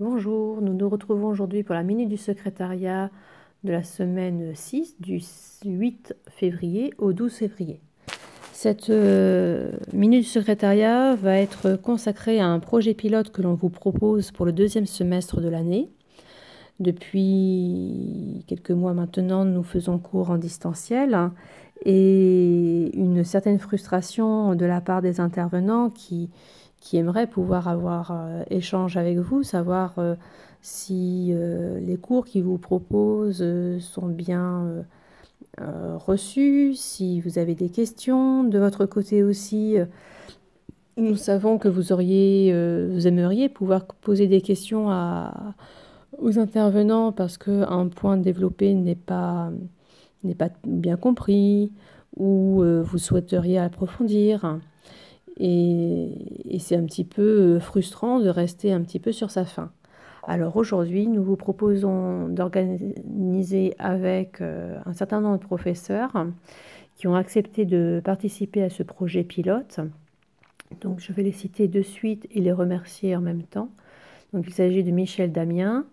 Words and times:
Bonjour, 0.00 0.62
nous 0.62 0.72
nous 0.72 0.88
retrouvons 0.88 1.26
aujourd'hui 1.26 1.62
pour 1.62 1.74
la 1.74 1.82
minute 1.82 2.08
du 2.08 2.16
secrétariat 2.16 3.10
de 3.64 3.70
la 3.70 3.82
semaine 3.82 4.52
6 4.54 4.96
du 4.98 5.20
8 5.62 6.14
février 6.26 6.94
au 6.96 7.12
12 7.12 7.30
février. 7.30 7.80
Cette 8.54 8.88
euh, 8.88 9.72
minute 9.92 10.22
du 10.22 10.26
secrétariat 10.26 11.16
va 11.16 11.36
être 11.36 11.76
consacrée 11.76 12.40
à 12.40 12.46
un 12.46 12.60
projet 12.60 12.94
pilote 12.94 13.30
que 13.30 13.42
l'on 13.42 13.52
vous 13.52 13.68
propose 13.68 14.30
pour 14.30 14.46
le 14.46 14.52
deuxième 14.52 14.86
semestre 14.86 15.42
de 15.42 15.48
l'année. 15.50 15.90
Depuis 16.78 18.42
quelques 18.46 18.70
mois 18.70 18.94
maintenant, 18.94 19.44
nous 19.44 19.62
faisons 19.62 19.98
cours 19.98 20.30
en 20.30 20.38
distanciel 20.38 21.30
et 21.84 22.90
une 22.94 23.22
certaine 23.22 23.58
frustration 23.58 24.54
de 24.54 24.64
la 24.64 24.80
part 24.80 25.02
des 25.02 25.20
intervenants 25.20 25.90
qui, 25.90 26.30
qui 26.80 26.96
aimeraient 26.96 27.26
pouvoir 27.26 27.68
avoir 27.68 28.10
euh, 28.10 28.42
échange 28.50 28.96
avec 28.96 29.18
vous, 29.18 29.42
savoir 29.42 29.94
euh, 29.98 30.14
si 30.62 31.28
euh, 31.30 31.78
les 31.78 31.96
cours 31.96 32.24
qu'ils 32.24 32.42
vous 32.42 32.58
proposent 32.58 33.44
sont 33.80 34.06
bien 34.06 34.84
reçus, 35.58 36.74
si 36.74 37.20
vous 37.20 37.38
avez 37.38 37.54
des 37.54 37.68
questions. 37.68 38.44
De 38.44 38.58
votre 38.58 38.86
côté 38.86 39.22
aussi, 39.22 39.76
nous 40.96 41.16
savons 41.16 41.58
que 41.58 41.68
vous 41.68 41.92
auriez, 41.92 42.50
vous 42.88 43.06
aimeriez 43.06 43.50
pouvoir 43.50 43.84
poser 43.84 44.26
des 44.26 44.40
questions 44.40 44.88
aux 46.16 46.38
intervenants 46.38 47.12
parce 47.12 47.36
qu'un 47.36 47.88
point 47.88 48.16
développé 48.16 48.72
n'est 48.74 48.94
pas, 48.94 49.50
n'est 50.24 50.34
pas 50.34 50.48
bien 50.64 50.96
compris 50.96 51.72
ou 52.16 52.62
vous 52.64 52.98
souhaiteriez 52.98 53.58
approfondir. 53.58 54.60
Et, 55.40 56.58
c'est 56.58 56.76
un 56.76 56.84
petit 56.84 57.04
peu 57.04 57.22
euh, 57.22 57.60
frustrant 57.60 58.20
de 58.20 58.28
rester 58.28 58.72
un 58.72 58.82
petit 58.82 59.00
peu 59.00 59.12
sur 59.12 59.30
sa 59.30 59.46
faim. 59.46 59.72
Alors 60.28 60.56
aujourd'hui, 60.56 61.06
nous 61.06 61.24
vous 61.24 61.36
proposons 61.36 62.28
d'organiser 62.28 63.74
avec 63.78 64.42
euh, 64.42 64.78
un 64.84 64.92
certain 64.92 65.22
nombre 65.22 65.38
de 65.38 65.44
professeurs 65.44 66.26
qui 66.96 67.08
ont 67.08 67.14
accepté 67.14 67.64
de 67.64 68.02
participer 68.04 68.62
à 68.62 68.68
ce 68.68 68.82
projet 68.82 69.24
pilote. 69.24 69.80
Donc 70.82 71.00
je 71.00 71.12
vais 71.12 71.22
les 71.22 71.32
citer 71.32 71.66
de 71.66 71.80
suite 71.80 72.28
et 72.30 72.40
les 72.40 72.52
remercier 72.52 73.16
en 73.16 73.22
même 73.22 73.42
temps. 73.42 73.70
Donc 74.34 74.44
il 74.46 74.52
s'agit 74.52 74.84
de 74.84 74.90
Michel 74.90 75.32
Damien, 75.32 75.86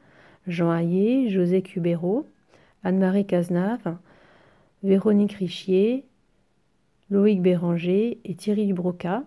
Jean 0.47 0.71
Hayet, 0.71 1.29
José 1.29 1.61
Cubero, 1.61 2.27
Anne-Marie 2.83 3.25
Cazenave, 3.25 3.95
Véronique 4.83 5.33
Richier, 5.33 6.05
Loïc 7.09 7.41
Béranger 7.41 8.19
et 8.25 8.35
Thierry 8.35 8.67
Dubroca. 8.67 9.23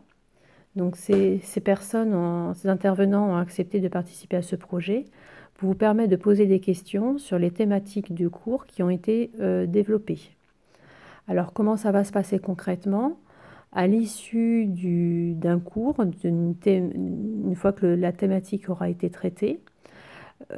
Donc 0.81 0.97
ces, 0.97 1.43
personnes, 1.63 2.55
ces 2.55 2.69
intervenants 2.69 3.33
ont 3.33 3.37
accepté 3.37 3.81
de 3.81 3.89
participer 3.89 4.39
à 4.39 4.43
ce 4.43 4.57
projet. 4.57 5.05
Pour 5.53 5.69
vous 5.69 5.75
permettre 5.75 6.09
de 6.09 6.17
poser 6.17 6.47
des 6.47 6.59
questions 6.59 7.19
sur 7.19 7.39
les 7.39 7.51
thématiques 7.51 8.15
du 8.15 8.31
cours 8.31 8.65
qui 8.65 8.83
ont 8.83 8.89
été 8.89 9.31
euh, 9.41 9.67
développées. 9.67 10.35
Alors 11.29 11.53
comment 11.53 11.77
ça 11.77 11.93
va 11.93 12.03
se 12.03 12.13
passer 12.13 12.39
concrètement? 12.39 13.19
À 13.73 13.87
l'issue 13.87 14.65
d'un 15.35 15.61
cours, 15.61 16.03
une 16.25 17.55
fois 17.55 17.75
que 17.75 17.85
la 17.85 18.13
thématique 18.13 18.71
aura 18.71 18.89
été 18.89 19.11
traitée, 19.11 19.61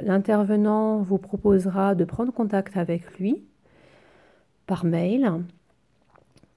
l'intervenant 0.01 1.03
vous 1.03 1.19
proposera 1.19 1.97
de 1.97 2.05
prendre 2.05 2.33
contact 2.33 2.77
avec 2.77 3.19
lui 3.19 3.43
par 4.69 4.85
mail 4.85 5.33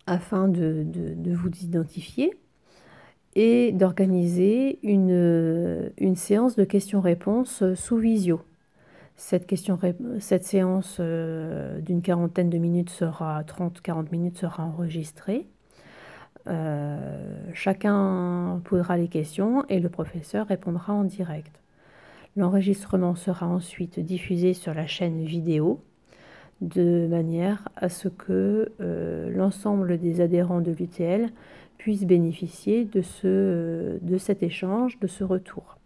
afin 0.06 0.48
de 0.48 0.86
vous 1.34 1.50
identifier 1.64 2.38
et 3.36 3.72
d'organiser 3.74 4.80
une, 4.84 5.92
une, 5.98 6.16
séance 6.16 6.56
de 6.56 6.64
questions-réponses 6.64 7.64
sous 7.76 7.98
visio. 7.98 8.42
Cette, 9.18 9.48
question, 9.48 9.80
cette 10.20 10.44
séance 10.44 10.98
euh, 11.00 11.80
d'une 11.80 12.02
quarantaine 12.02 12.50
de 12.50 12.58
minutes 12.58 12.90
sera, 12.90 13.44
30-40 13.44 14.12
minutes 14.12 14.38
sera 14.38 14.64
enregistrée. 14.64 15.48
Euh, 16.48 16.98
chacun 17.54 18.62
posera 18.66 18.98
les 18.98 19.08
questions 19.08 19.66
et 19.68 19.80
le 19.80 19.90
professeur 19.90 20.48
répondra 20.48 20.94
en 20.94 21.04
direct. 21.04 21.60
L'enregistrement 22.36 23.16
sera 23.16 23.48
ensuite 23.48 24.00
diffusé 24.00 24.54
sur 24.54 24.74
la 24.74 24.86
chaîne 24.86 25.24
vidéo 25.24 25.82
de 26.62 27.08
manière 27.08 27.70
à 27.76 27.90
ce 27.90 28.08
que 28.10 28.72
euh, 28.82 29.30
l'ensemble 29.30 29.98
des 29.98 30.22
adhérents 30.22 30.62
de 30.62 30.72
l'UTL 30.72 31.30
puissent 31.78 32.06
bénéficier 32.06 32.86
de, 32.86 33.02
ce, 33.02 33.98
de 34.02 34.18
cet 34.18 34.44
échange, 34.44 35.00
de 35.00 35.08
ce 35.08 35.24
retour. 35.24 35.78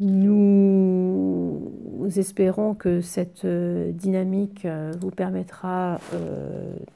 Nous 0.00 1.70
espérons 2.16 2.74
que 2.74 3.00
cette 3.02 3.44
euh, 3.44 3.92
dynamique 3.92 4.64
euh, 4.64 4.92
vous 4.98 5.10
permettra 5.10 6.00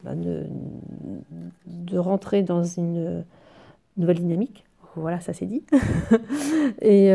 bah, 0.02 0.14
de, 0.14 1.98
rentrer 1.98 2.42
dans 2.42 2.64
une 2.64 3.24
nouvelle 3.96 4.20
dynamique. 4.20 4.64
Voilà, 4.96 5.20
ça 5.20 5.32
c'est 5.32 5.46
dit. 5.46 5.64
et, 6.80 7.10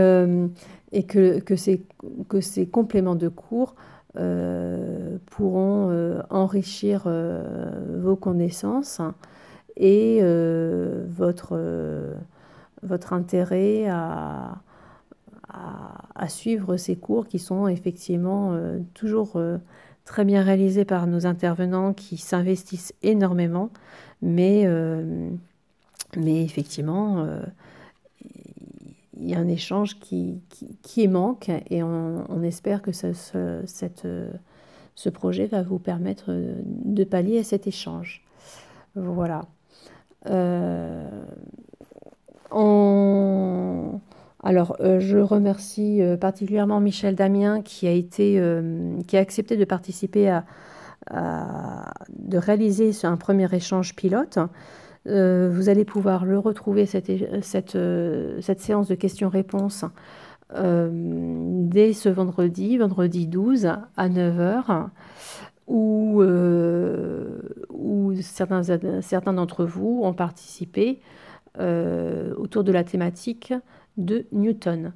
que, 1.04 1.56
ces, 1.56 2.68
compléments 2.68 3.16
de 3.16 3.30
cours 3.30 3.76
euh, 4.18 5.18
pourront 5.28 5.90
euh, 5.92 6.22
enrichir 6.30 7.04
euh, 7.06 7.70
vos 8.02 8.16
connaissances 8.16 9.02
et 9.80 10.22
votre, 11.08 11.58
votre 12.84 13.14
intérêt 13.14 13.88
à, 13.88 14.62
à, 15.48 16.28
suivre 16.28 16.78
ces 16.78 16.96
cours 16.96 17.28
qui 17.28 17.40
sont 17.40 17.68
effectivement 17.68 18.60
toujours 18.94 19.42
très 20.06 20.26
bien 20.26 20.44
réalisés 20.44 20.86
par 20.86 21.08
nos 21.08 21.26
intervenants 21.26 21.94
qui 21.94 22.18
s'investissent 22.18 22.94
énormément, 23.02 23.70
mais, 24.22 24.68
mais 26.18 26.44
effectivement, 26.44 27.26
il 29.18 29.30
y 29.30 29.34
a 29.34 29.40
un 29.40 29.48
échange 29.48 29.98
qui, 30.00 30.42
qui, 30.82 31.08
manque 31.08 31.50
et 31.70 31.84
on, 31.84 32.44
espère 32.44 32.82
que 32.82 32.92
ce, 32.92 33.14
cette, 33.66 34.08
ce 34.96 35.10
projet 35.10 35.46
va 35.48 35.64
vous 35.64 35.80
permettre 35.80 36.34
de 36.66 37.04
pallier 37.06 37.40
à 37.40 37.44
cet 37.46 37.68
échange. 37.68 38.22
Voilà. 38.96 39.46
Euh, 40.28 41.10
alors, 44.42 44.78
euh, 44.80 45.00
je 45.00 45.18
remercie 45.18 46.02
euh, 46.02 46.18
particulièrement 46.18 46.80
Michel 46.80 47.16
Damien 47.16 47.62
qui 47.62 47.88
a, 47.88 47.92
été, 47.92 48.42
qui 49.08 49.18
a 49.18 49.20
accepté 49.20 49.58
de 49.58 49.66
participer 49.66 50.30
à, 50.30 50.46
de 52.10 52.38
réaliser 52.38 52.92
un 53.04 53.18
premier 53.18 53.54
échange 53.54 53.96
pilote. 53.96 54.40
Vous 55.06 55.70
allez 55.70 55.86
pouvoir 55.86 56.26
le 56.26 56.38
retrouver, 56.38 56.86
cette, 56.86 57.12
cette, 57.42 57.78
cette 58.42 58.60
séance 58.60 58.88
de 58.88 58.96
questions-réponses, 58.96 59.86
dès 60.54 61.94
ce 61.94 62.10
vendredi, 62.10 62.78
vendredi 62.78 63.26
12 63.26 63.66
à 63.66 64.10
9h, 64.10 64.88
où, 65.68 66.22
où 67.82 68.14
certains, 68.22 68.64
certains 69.02 69.34
d'entre 69.34 69.66
vous 69.66 70.02
ont 70.04 70.14
participé 70.14 71.00
autour 71.58 72.64
de 72.64 72.72
la 72.72 72.84
thématique 72.84 73.54
de 73.98 74.26
Newton 74.32 74.94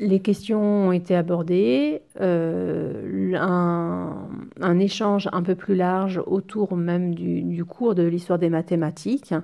les 0.00 0.20
questions 0.20 0.88
ont 0.88 0.92
été 0.92 1.14
abordées, 1.14 2.02
euh, 2.20 3.34
un, 3.36 4.78
échange 4.78 5.28
un 5.32 5.42
peu 5.42 5.54
plus 5.54 5.74
large 5.74 6.22
autour 6.26 6.76
même 6.76 7.14
du, 7.14 7.64
cours 7.64 7.94
de 7.94 8.02
l'histoire 8.02 8.38
des 8.38 8.50
mathématiques. 8.50 9.34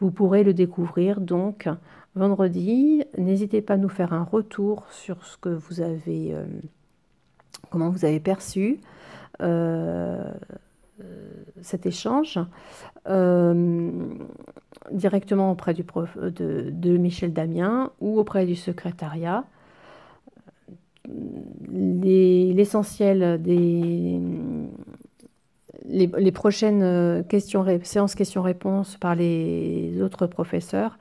Vous 0.00 0.10
pourrez 0.10 0.44
le 0.44 0.52
découvrir 0.52 1.20
donc 1.20 1.68
vendredi. 2.14 3.04
N'hésitez 3.16 3.62
pas 3.62 3.74
à 3.74 3.76
nous 3.76 3.88
faire 3.88 4.12
un 4.12 4.24
retour 4.24 4.86
sur 4.90 5.24
ce 5.24 5.36
que 5.38 5.48
vous 5.48 5.80
avez, 5.80 6.34
euh, 6.34 6.44
comment 7.70 7.90
vous 7.90 8.04
avez 8.04 8.20
perçu 8.20 8.80
euh, 8.80 9.23
cet 11.60 11.86
échange 11.86 12.38
directement 14.92 15.50
auprès 15.50 15.74
prof, 15.82 16.16
de 16.18 16.96
Michel 16.96 17.32
Damien 17.32 17.90
ou 18.00 18.18
auprès 18.18 18.46
du 18.46 18.54
secrétariat 18.54 19.44
l'essentiel 21.70 23.42
des 23.42 24.20
prochaines 26.32 27.24
séances 27.82 28.14
questions-réponses 28.14 28.96
par 28.96 29.14
les 29.14 30.00
autres 30.02 30.26
professeurs 30.26 30.98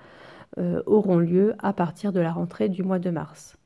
euh, 0.59 0.83
auront 0.85 1.17
lieu 1.17 1.55
à 1.59 1.73
partir 1.73 2.11
de 2.11 2.19
la 2.19 2.31
rentrée 2.31 2.69
du 2.69 2.83
mois 2.83 2.99
de 2.99 3.09
mars. 3.09 3.57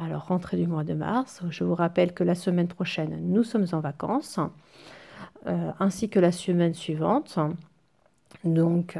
Alors, 0.00 0.26
rentrée 0.28 0.56
du 0.56 0.68
mois 0.68 0.84
de 0.84 0.94
mars, 0.94 1.42
je 1.50 1.64
vous 1.64 1.74
rappelle 1.74 2.14
que 2.14 2.22
la 2.22 2.36
semaine 2.36 2.68
prochaine, 2.68 3.18
nous 3.20 3.42
sommes 3.42 3.66
en 3.72 3.80
vacances, 3.80 4.38
euh, 5.48 5.72
ainsi 5.80 6.08
que 6.08 6.20
la 6.20 6.30
semaine 6.30 6.72
suivante. 6.72 7.38
Donc, 8.44 8.98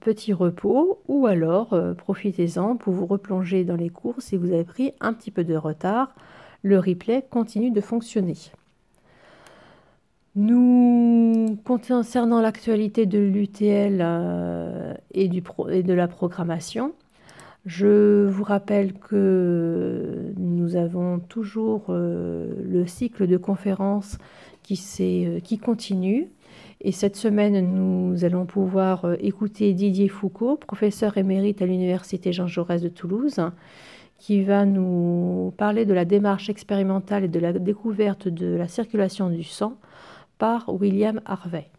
petit 0.00 0.32
repos 0.32 1.02
ou 1.08 1.26
alors 1.26 1.78
profitez-en 1.98 2.76
pour 2.76 2.94
vous 2.94 3.04
replonger 3.04 3.64
dans 3.64 3.76
les 3.76 3.90
cours 3.90 4.14
si 4.18 4.36
vous 4.36 4.52
avez 4.52 4.64
pris 4.64 4.92
un 5.00 5.12
petit 5.12 5.30
peu 5.30 5.44
de 5.44 5.54
retard. 5.54 6.14
Le 6.62 6.78
replay 6.78 7.22
continue 7.30 7.70
de 7.70 7.82
fonctionner. 7.82 8.36
Nous, 10.36 11.58
concernant 11.64 12.40
l'actualité 12.40 13.06
de 13.06 13.18
l'UTL 13.18 14.00
et 15.12 15.28
de 15.28 15.92
la 15.92 16.08
programmation, 16.08 16.92
je 17.66 18.26
vous 18.26 18.44
rappelle 18.44 18.92
que 18.92 20.32
nous 20.36 20.76
avons 20.76 21.18
toujours 21.18 21.86
euh, 21.88 22.52
le 22.62 22.86
cycle 22.86 23.26
de 23.26 23.38
conférences 23.38 24.18
qui, 24.62 24.78
euh, 25.00 25.40
qui, 25.40 25.58
continue. 25.58 26.28
Et 26.82 26.92
cette 26.92 27.16
semaine, 27.16 27.58
nous 27.74 28.24
allons 28.24 28.44
pouvoir 28.44 29.06
euh, 29.06 29.16
écouter 29.20 29.72
Didier 29.72 30.08
Foucault, 30.08 30.56
professeur 30.56 31.16
émérite 31.16 31.62
à 31.62 31.66
l'Université 31.66 32.32
Jean 32.32 32.46
Jaurès 32.46 32.82
de 32.82 32.88
Toulouse, 32.88 33.40
qui 34.18 34.42
va 34.42 34.66
nous 34.66 35.54
parler 35.56 35.86
de 35.86 35.94
la 35.94 36.04
démarche 36.04 36.50
expérimentale 36.50 37.24
et 37.24 37.28
de 37.28 37.40
la 37.40 37.54
découverte 37.54 38.28
de 38.28 38.56
la 38.56 38.68
circulation 38.68 39.30
du 39.30 39.42
sang 39.42 39.78
par 40.36 40.68
William 40.68 41.20
Harvey. 41.24 41.70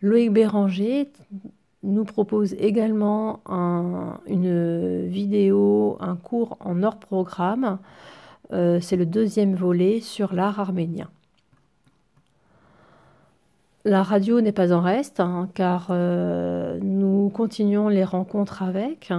Loïc 0.00 0.32
Béranger 0.32 1.08
nous 1.86 2.04
propose 2.04 2.54
également 2.54 3.40
une 4.26 5.06
vidéo, 5.06 5.96
un 6.00 6.16
cours 6.16 6.56
en 6.60 6.82
hors 6.82 6.98
programme. 6.98 7.78
Euh, 8.52 8.80
c'est 8.80 8.96
le 8.96 9.06
deuxième 9.06 9.54
volet 9.54 10.00
sur 10.00 10.34
l'art 10.34 10.60
arménien. 10.60 11.08
La 13.84 14.02
radio 14.02 14.40
n'est 14.40 14.52
pas 14.52 14.72
en 14.72 14.80
reste, 14.80 15.20
hein, 15.20 15.48
car 15.54 15.88
euh, 15.90 16.78
nous 16.82 17.30
continuons 17.30 17.88
les 17.88 18.04
rencontres 18.04 18.62
avec. 18.62 19.12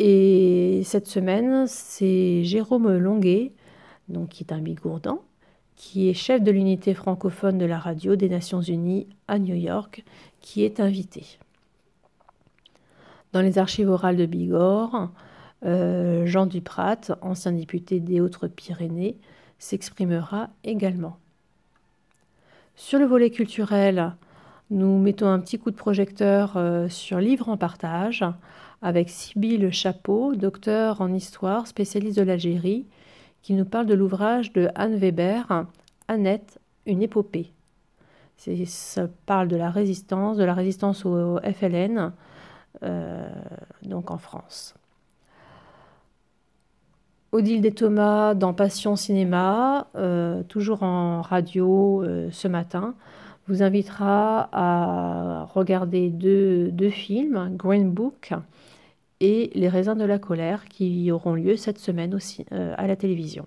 Et 0.00 0.82
cette 0.84 1.06
semaine, 1.06 1.66
c'est 1.68 2.42
Jérôme 2.42 2.96
Longuet, 2.96 3.52
donc, 4.08 4.30
qui 4.30 4.42
est 4.42 4.52
un 4.52 4.58
bigourdan, 4.58 5.20
qui 5.76 6.08
est 6.08 6.14
chef 6.14 6.42
de 6.42 6.50
l'unité 6.50 6.92
francophone 6.94 7.56
de 7.58 7.66
la 7.66 7.78
radio 7.78 8.16
des 8.16 8.28
Nations 8.28 8.60
Unies 8.60 9.06
à 9.28 9.38
New 9.38 9.54
York, 9.54 10.04
qui 10.40 10.64
est 10.64 10.80
invité. 10.80 11.38
Dans 13.34 13.42
les 13.42 13.58
archives 13.58 13.90
orales 13.90 14.16
de 14.16 14.26
Bigorre, 14.26 15.10
euh, 15.64 16.24
Jean 16.24 16.46
Duprat, 16.46 17.00
ancien 17.20 17.50
député 17.50 17.98
des 17.98 18.20
Hautes-Pyrénées, 18.20 19.16
s'exprimera 19.58 20.50
également. 20.62 21.16
Sur 22.76 23.00
le 23.00 23.06
volet 23.06 23.30
culturel, 23.30 24.14
nous 24.70 24.98
mettons 24.98 25.26
un 25.26 25.40
petit 25.40 25.58
coup 25.58 25.72
de 25.72 25.76
projecteur 25.76 26.52
euh, 26.54 26.88
sur 26.88 27.18
Livre 27.18 27.48
en 27.48 27.56
partage 27.56 28.24
avec 28.82 29.10
Sybille 29.10 29.72
Chapeau, 29.72 30.36
docteur 30.36 31.00
en 31.00 31.12
histoire, 31.12 31.66
spécialiste 31.66 32.18
de 32.18 32.22
l'Algérie, 32.22 32.86
qui 33.42 33.54
nous 33.54 33.64
parle 33.64 33.86
de 33.86 33.94
l'ouvrage 33.94 34.52
de 34.52 34.68
Anne 34.76 34.94
Weber, 34.94 35.66
Annette, 36.06 36.60
une 36.86 37.02
épopée. 37.02 37.50
Ça 38.36 39.08
parle 39.26 39.48
de 39.48 39.56
la 39.56 39.70
résistance, 39.70 40.36
de 40.36 40.44
la 40.44 40.54
résistance 40.54 41.04
au 41.04 41.40
FLN, 41.40 42.12
donc 42.82 44.10
en 44.10 44.18
France. 44.18 44.74
Odile 47.34 47.60
des 47.60 47.72
Thomas 47.72 48.34
dans 48.34 48.54
Passion 48.54 48.94
Cinéma, 48.94 49.88
euh, 49.96 50.44
toujours 50.44 50.84
en 50.84 51.20
radio 51.20 52.00
euh, 52.04 52.28
ce 52.30 52.46
matin, 52.46 52.94
vous 53.48 53.64
invitera 53.64 54.48
à 54.52 55.44
regarder 55.52 56.10
deux, 56.10 56.90
films, 56.90 57.50
Green 57.56 57.90
Book 57.90 58.30
et 59.18 59.50
Les 59.54 59.68
raisins 59.68 59.96
de 59.96 60.04
la 60.04 60.20
colère, 60.20 60.66
qui 60.66 61.10
auront 61.10 61.34
lieu 61.34 61.56
cette 61.56 61.78
semaine 61.78 62.14
aussi 62.14 62.46
à 62.52 62.86
la 62.86 62.94
télévision. 62.94 63.46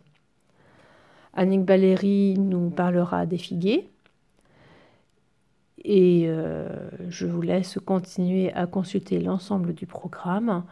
Annick 1.34 1.64
Baléry 1.64 2.36
nous 2.38 2.70
parlera 2.70 3.26
des 3.26 3.38
figuiers, 3.38 3.90
et 5.84 6.24
euh, 6.28 6.68
je 7.10 7.28
vous 7.28 7.42
laisse 7.42 7.78
continuer 7.86 8.52
à 8.54 8.68
consulter 8.68 9.20
l'ensemble 9.20 9.74
du 9.74 9.86
programme 9.86 10.64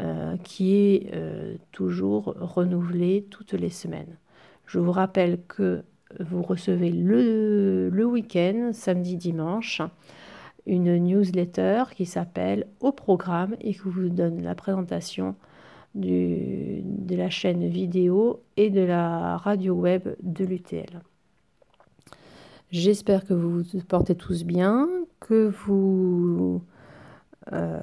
euh, 0.00 0.36
qui 0.38 0.74
est 0.74 1.10
euh, 1.14 1.56
toujours 1.72 2.34
renouvelé 2.38 3.26
toutes 3.30 3.52
les 3.52 3.70
semaines. 3.70 4.16
Je 4.66 4.78
vous 4.78 4.92
rappelle 4.92 5.40
que 5.48 5.84
vous 6.20 6.42
recevez 6.42 6.90
le, 6.90 7.88
le 7.88 8.04
week-end, 8.04 8.70
samedi, 8.72 9.16
dimanche, 9.16 9.80
une 10.66 10.96
newsletter 10.96 11.84
qui 11.94 12.06
s'appelle 12.06 12.66
Au 12.80 12.92
programme 12.92 13.56
et 13.60 13.72
qui 13.72 13.80
vous 13.84 14.08
donne 14.08 14.42
la 14.42 14.54
présentation 14.54 15.34
du, 15.94 16.82
de 16.84 17.16
la 17.16 17.30
chaîne 17.30 17.66
vidéo 17.68 18.42
et 18.56 18.70
de 18.70 18.82
la 18.82 19.36
radio 19.38 19.74
web 19.74 20.08
de 20.22 20.44
l'UTL. 20.44 21.02
J'espère 22.72 23.26
que 23.26 23.34
vous 23.34 23.62
vous 23.62 23.80
portez 23.86 24.14
tous 24.14 24.44
bien, 24.44 24.88
que 25.20 25.52
vous, 25.66 26.62
euh, 27.52 27.82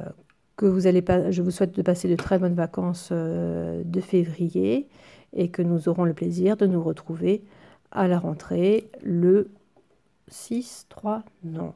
que 0.55 0.65
vous 0.65 0.87
allez 0.87 1.03
pas, 1.03 1.29
je 1.29 1.43
vous 1.43 1.51
souhaite 1.51 1.75
de 1.75 1.83
passer 1.83 2.09
de 2.09 2.15
très 2.15 2.39
bonnes 2.39 2.55
vacances 2.55 3.09
euh, 3.11 3.83
de 3.85 4.01
février 4.01 4.89
et 5.33 5.49
que 5.49 5.61
nous 5.61 5.89
aurons 5.89 6.05
le 6.05 6.15
plaisir 6.15 6.57
de 6.57 6.65
nous 6.65 6.81
retrouver 6.81 7.43
à 7.91 8.07
la 8.07 8.17
rentrée 8.17 8.89
le 9.03 9.51
6, 10.27 10.87
3, 10.89 11.23
non, 11.43 11.75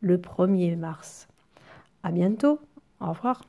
le 0.00 0.18
1er 0.18 0.76
mars. 0.76 1.28
À 2.02 2.10
bientôt. 2.10 2.58
Au 3.00 3.10
revoir. 3.10 3.44